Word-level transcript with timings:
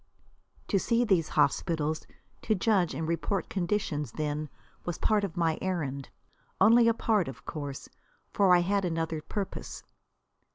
To 0.69 0.79
see 0.79 1.05
these 1.05 1.29
hospitals, 1.29 2.07
to 2.41 2.55
judge 2.55 2.95
and 2.95 3.07
report 3.07 3.49
conditions, 3.49 4.13
then, 4.13 4.49
was 4.83 4.97
a 4.97 4.99
part 4.99 5.23
of 5.23 5.37
my 5.37 5.59
errand. 5.61 6.09
Only 6.59 6.87
a 6.87 6.93
part, 6.95 7.27
of 7.27 7.45
course; 7.45 7.87
for 8.33 8.51
I 8.55 8.61
had 8.61 8.83
another 8.83 9.21
purpose. 9.21 9.83